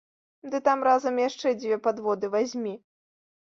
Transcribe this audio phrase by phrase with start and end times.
[0.53, 2.77] Ды там разам яшчэ дзве падводы вазьмі.